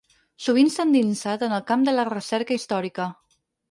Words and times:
Sovint 0.45 0.71
s’ha 0.77 0.85
endinsat 0.87 1.47
en 1.51 1.55
el 1.59 1.63
camp 1.71 1.87
de 1.91 1.97
la 2.01 2.09
recerca 2.13 2.61
històrica. 2.61 3.13